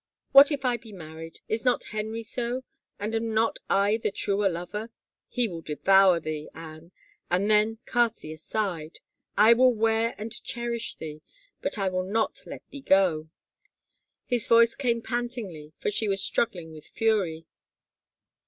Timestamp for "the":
3.97-4.09